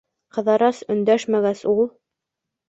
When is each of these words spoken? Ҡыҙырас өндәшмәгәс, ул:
Ҡыҙырас 0.37 0.79
өндәшмәгәс, 0.93 1.63
ул: 1.75 1.85